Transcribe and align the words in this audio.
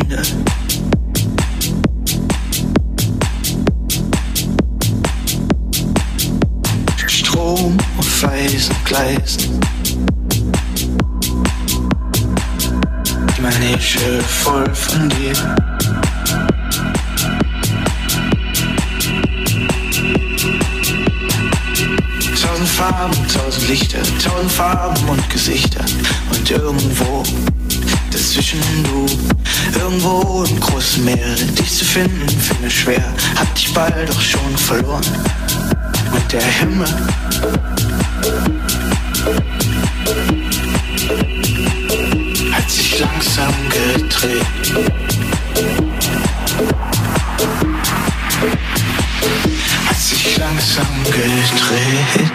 Ende. 0.00 0.22
Strom 7.06 7.76
und 7.96 8.04
Feisen 8.04 8.74
gleisen. 8.84 9.60
Die 13.36 13.40
Manege 13.40 14.22
voll 14.22 14.74
von 14.74 15.08
dir. 15.08 15.32
Tausend 22.42 22.68
Farben, 22.68 23.28
tausend 23.28 23.68
Lichter, 23.68 23.98
tausend 24.22 24.52
Farben 24.52 25.08
und 25.08 25.30
Gesichter 25.30 25.84
und 26.30 26.50
irgendwo 26.50 27.22
dazwischen 28.10 28.60
du. 28.84 29.06
Irgendwo 29.78 30.44
im 30.44 30.60
großen 30.60 31.04
Meer, 31.04 31.34
dich 31.58 31.70
zu 31.70 31.84
finden, 31.84 32.28
finde 32.28 32.70
schwer. 32.70 33.04
Hab 33.36 33.54
dich 33.54 33.72
bald 33.72 34.08
doch 34.08 34.20
schon 34.20 34.56
verloren. 34.56 35.04
Und 36.12 36.32
der 36.32 36.42
Himmel. 36.42 36.88
Hat 42.52 42.70
sich 42.70 42.98
langsam 42.98 43.54
gedreht. 43.70 44.46
Hat 49.88 49.98
sich 49.98 50.38
langsam 50.38 50.86
gedreht. 51.04 52.26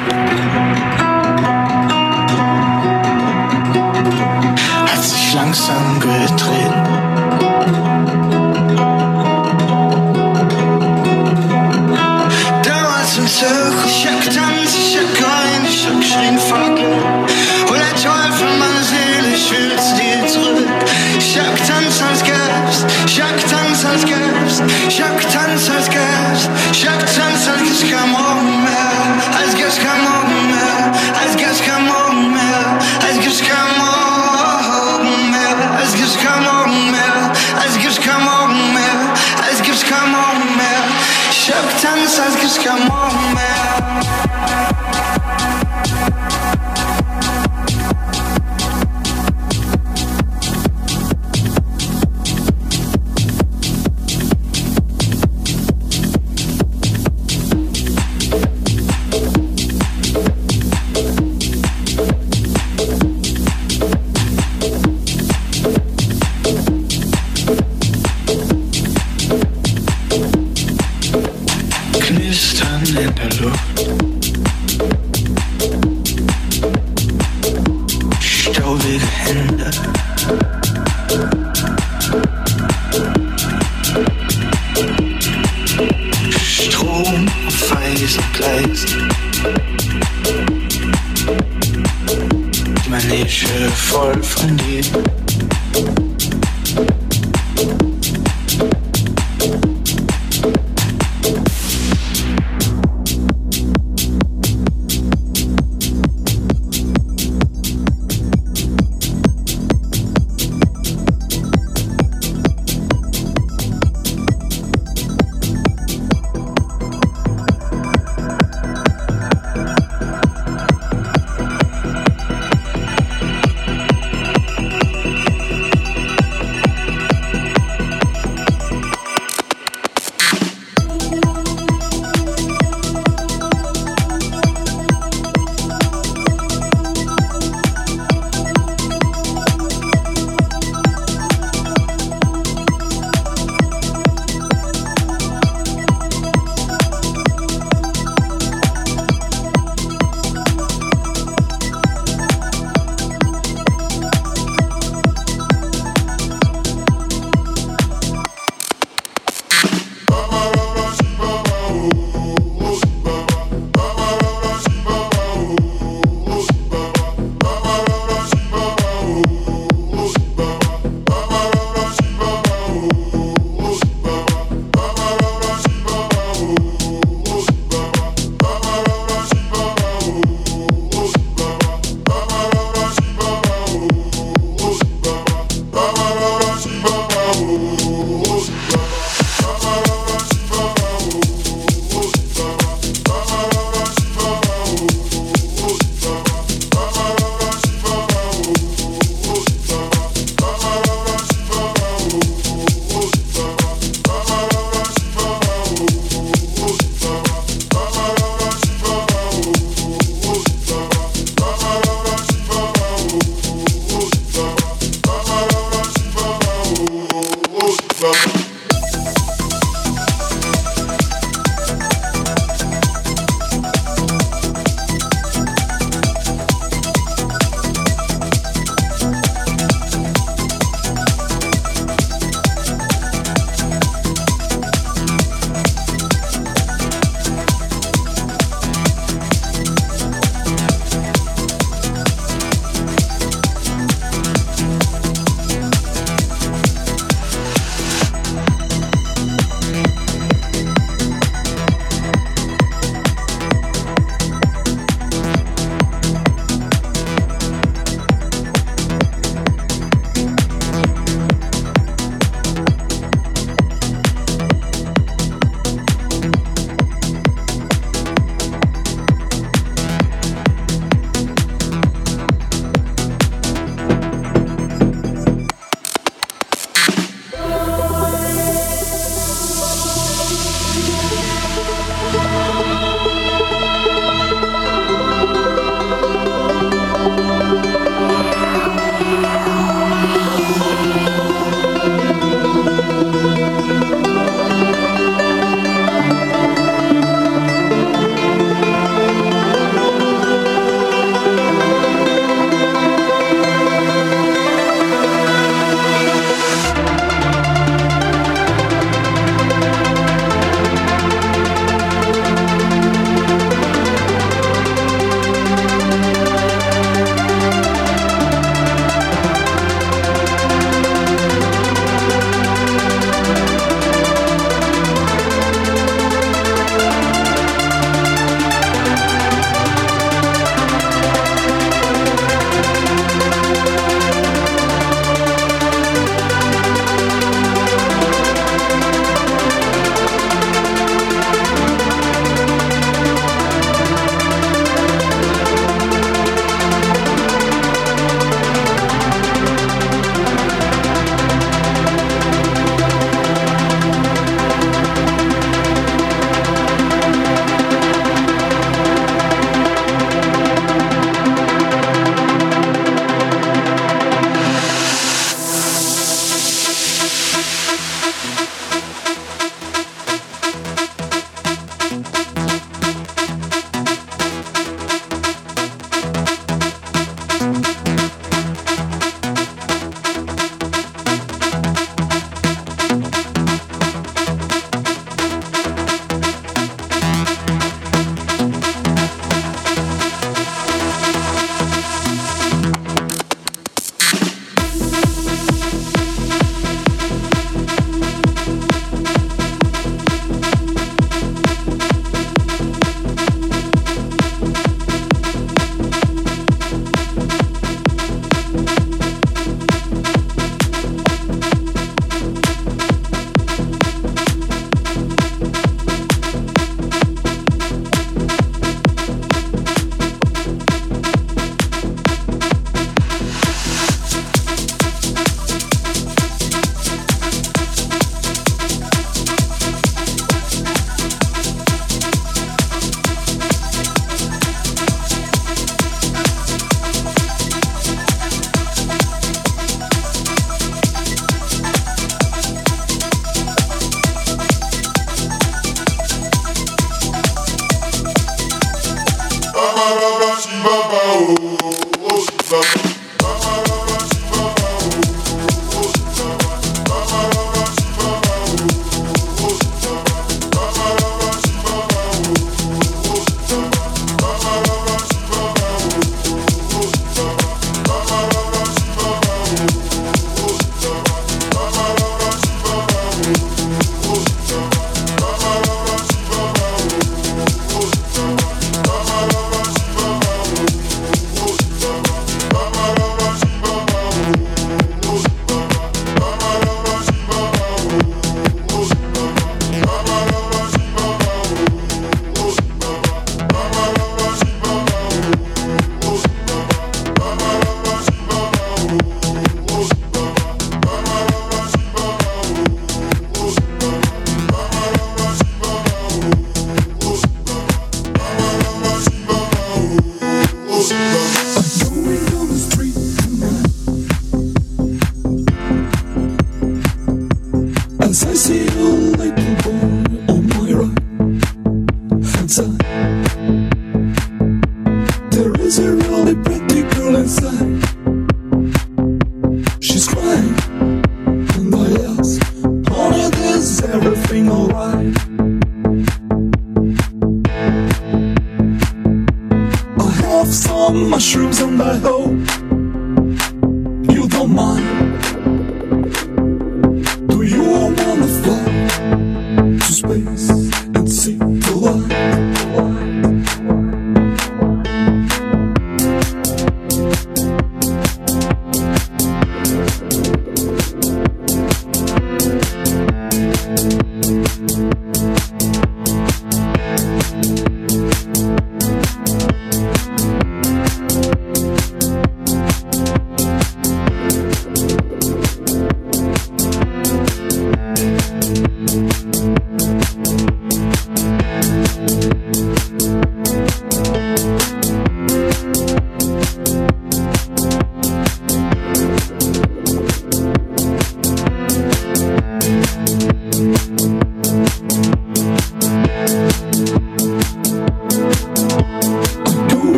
Some 5.53 5.99
good 5.99 6.50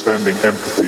extending 0.00 0.34
empathy 0.46 0.79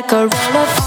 like 0.00 0.12
a 0.12 0.26
roll 0.54 0.79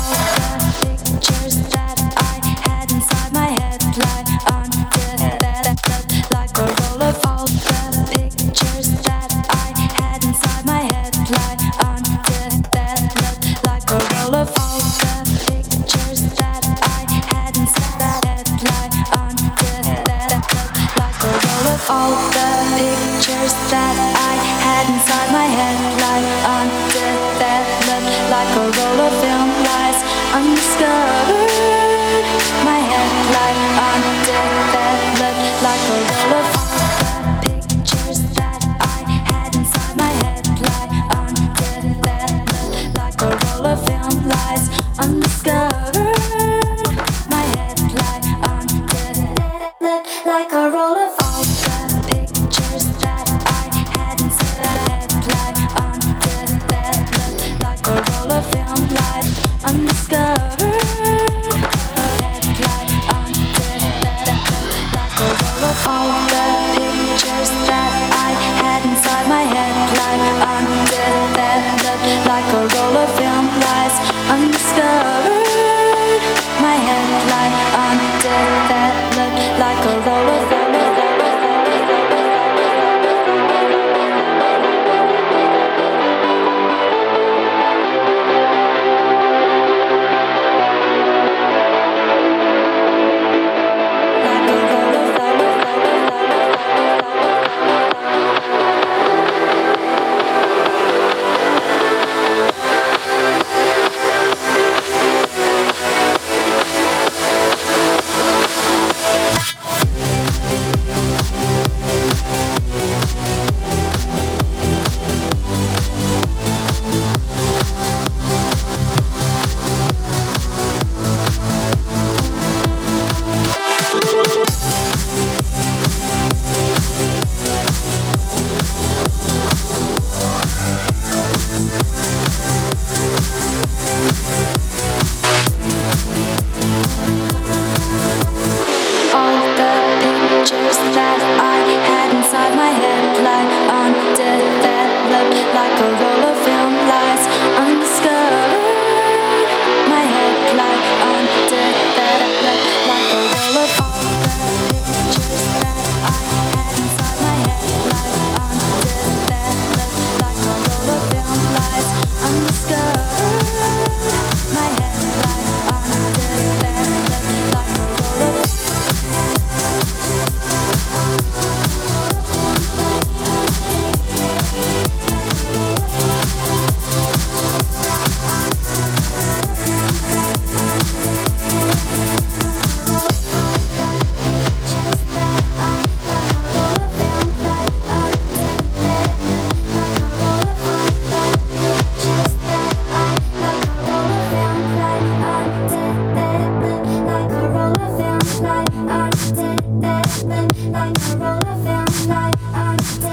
heart. 202.81 203.12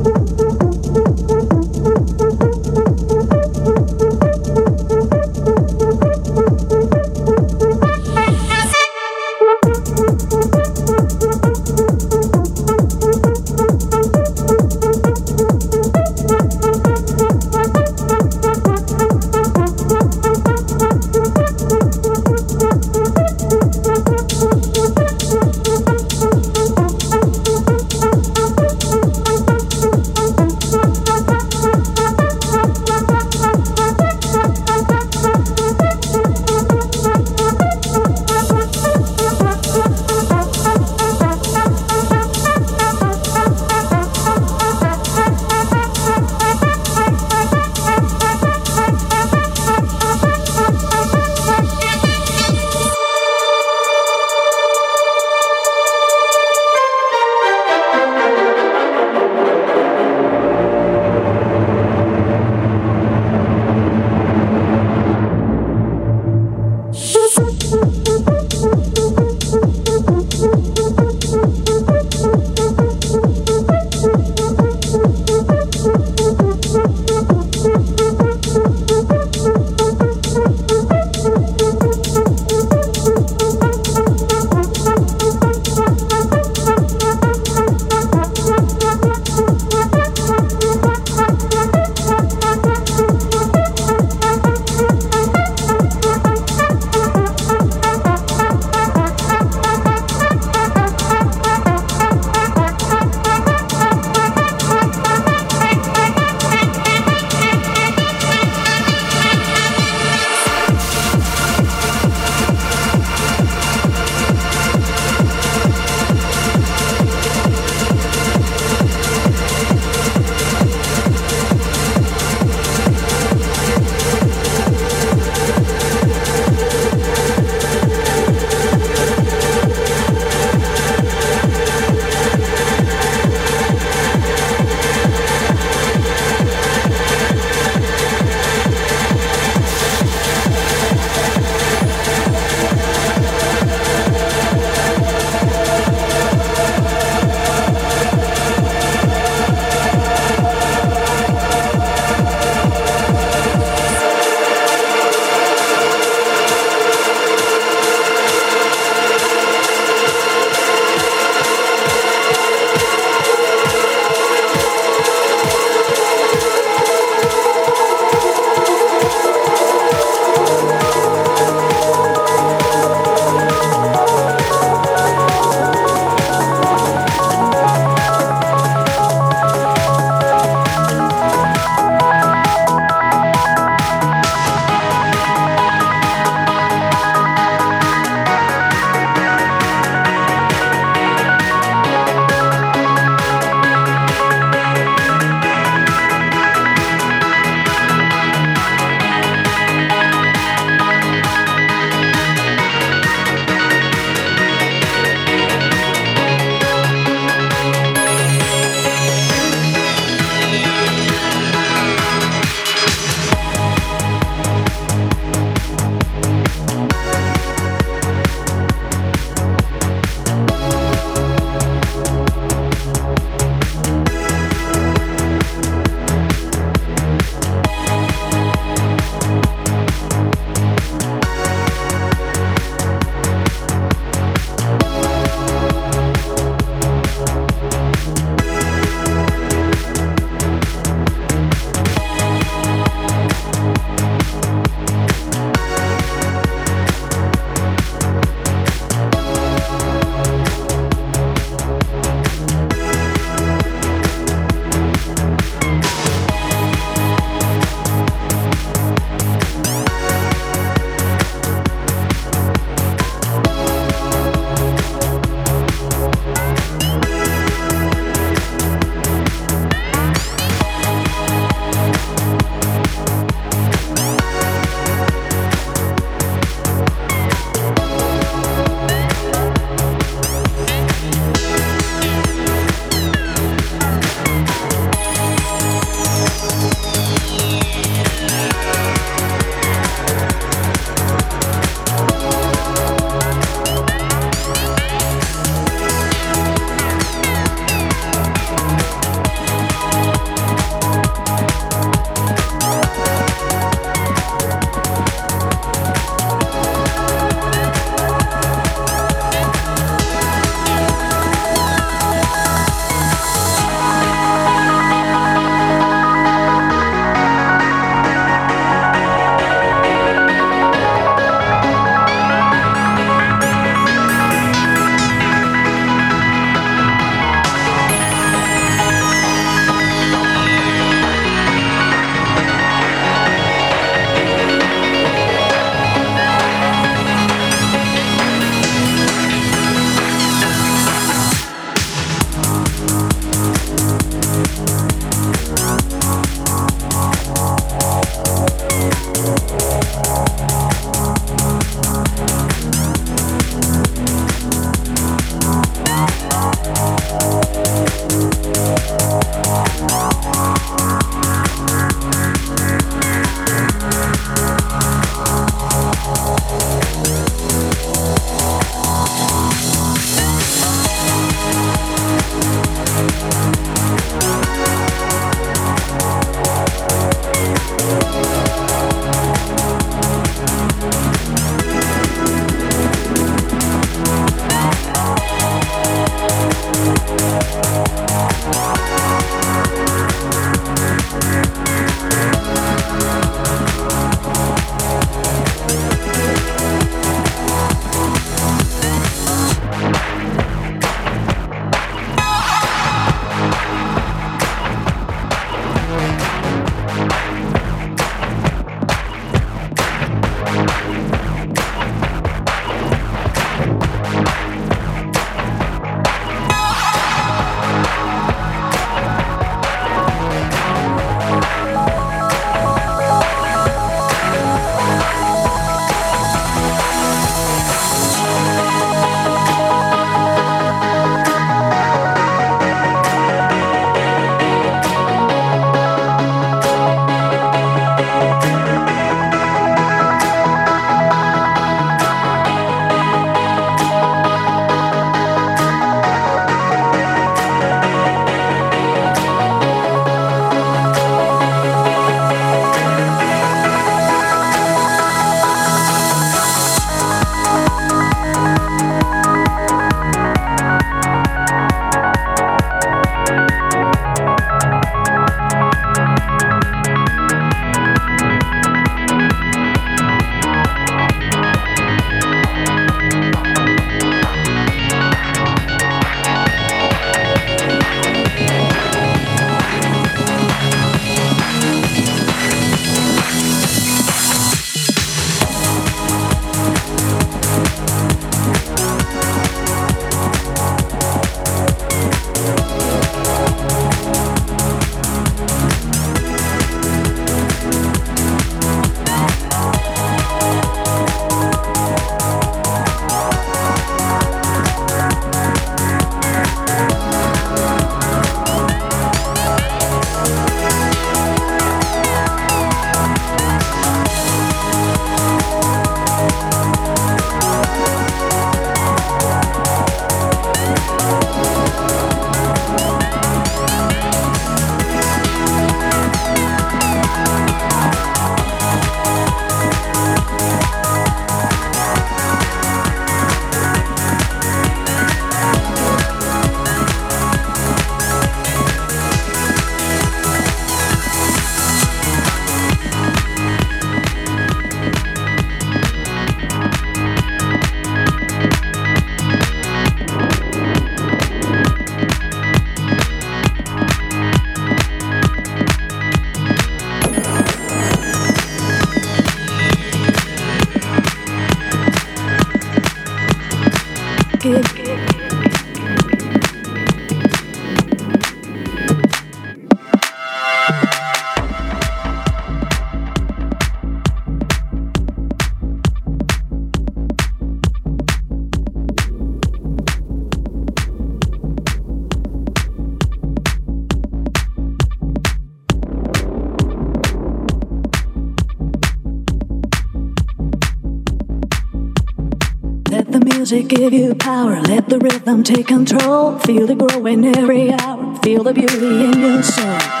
music 593.51 593.67
give 593.67 593.93
you 593.93 594.15
power. 594.15 594.61
Let 594.61 594.87
the 594.87 594.97
rhythm 594.97 595.43
take 595.43 595.67
control. 595.67 596.39
Feel 596.39 596.69
it 596.69 596.77
growing 596.77 597.25
every 597.35 597.73
hour. 597.73 598.15
Feel 598.23 598.43
the 598.43 598.53
beauty 598.53 599.03
in 599.03 599.19
your 599.19 599.43
soul. 599.43 600.00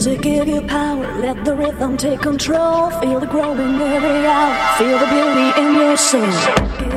Music 0.00 0.22
give 0.22 0.48
you 0.48 0.62
power. 0.62 1.06
Let 1.20 1.44
the 1.44 1.54
rhythm 1.54 1.98
take 1.98 2.20
control. 2.20 2.88
Feel 3.00 3.20
the 3.20 3.26
growing 3.26 3.78
every 3.82 4.26
hour. 4.26 4.78
Feel 4.78 4.98
the 4.98 5.06
beauty 5.06 5.60
in 5.60 5.74
your 5.74 5.94
soul. 5.94 6.89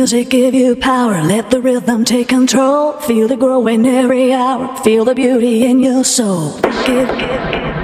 Music 0.00 0.30
give 0.30 0.54
you 0.54 0.74
power. 0.74 1.20
Let 1.22 1.50
the 1.50 1.60
rhythm 1.60 2.06
take 2.06 2.28
control. 2.28 2.92
Feel 3.00 3.30
it 3.30 3.38
growing 3.38 3.84
every 3.84 4.32
hour. 4.32 4.74
Feel 4.78 5.04
the 5.04 5.14
beauty 5.14 5.66
in 5.66 5.78
your 5.80 6.04
soul. 6.04 6.58
Give, 6.86 7.06
give, 7.06 7.08
give. 7.18 7.74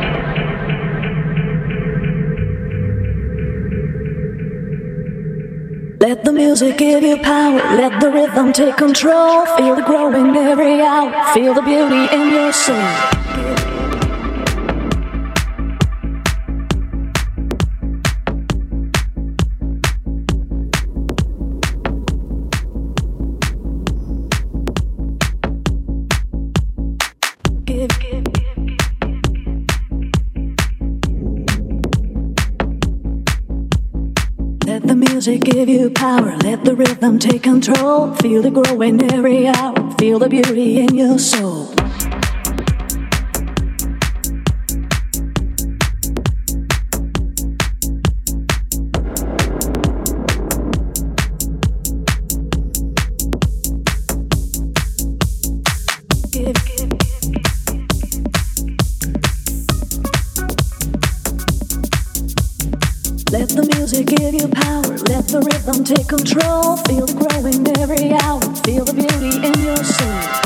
Let 6.01 6.25
the 6.25 6.33
music 6.33 6.79
give 6.79 7.03
you 7.03 7.19
power. 7.19 7.59
Let 7.77 8.01
the 8.01 8.11
rhythm 8.11 8.55
take 8.55 8.79
control. 8.79 9.45
Feel 9.59 9.77
the 9.77 9.83
growing 9.83 10.35
every 10.35 10.81
hour. 10.81 11.13
Feel 11.35 11.53
the 11.53 11.61
beauty 11.61 12.07
in 12.15 12.31
your 12.31 12.51
soul. 12.51 13.26
Music 35.27 35.51
give 35.53 35.69
you 35.69 35.91
power. 35.91 36.37
Let 36.37 36.65
the 36.65 36.77
rhythm 36.77 37.19
take 37.19 37.43
control. 37.43 38.15
Feel 38.15 38.47
it 38.47 38.55
growing 38.55 39.03
every 39.13 39.49
hour. 39.49 39.75
Feel 39.99 40.21
the 40.21 40.29
beauty 40.29 40.79
in 40.79 40.95
your 40.95 41.19
soul. 41.19 41.75
Take 65.87 66.09
control. 66.09 66.77
Feel 66.89 67.07
the 67.07 67.15
growing 67.15 67.79
every 67.79 68.13
hour. 68.13 68.41
Feel 68.65 68.85
the 68.85 68.93
beauty 68.93 69.47
in 69.47 69.55
your 69.63 69.77
soul. 69.77 70.46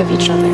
Of 0.00 0.10
each 0.12 0.30
other. 0.30 0.49